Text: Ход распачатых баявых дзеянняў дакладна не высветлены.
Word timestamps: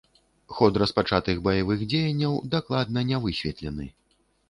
Ход 0.59 0.79
распачатых 0.83 1.43
баявых 1.49 1.85
дзеянняў 1.93 2.43
дакладна 2.57 3.09
не 3.15 3.25
высветлены. 3.27 3.93